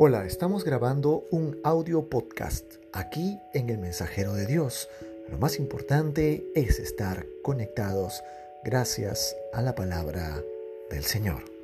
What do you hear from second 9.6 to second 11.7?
la palabra del Señor.